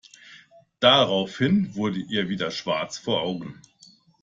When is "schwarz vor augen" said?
2.49-3.61